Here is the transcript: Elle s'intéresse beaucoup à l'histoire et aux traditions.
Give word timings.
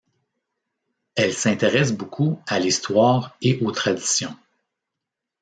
Elle 1.13 1.31
s'intéresse 1.35 1.91
beaucoup 1.93 2.41
à 2.47 2.57
l'histoire 2.57 3.37
et 3.43 3.59
aux 3.63 3.69
traditions. 3.71 4.35